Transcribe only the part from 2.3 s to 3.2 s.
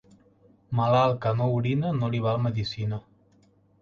medecina.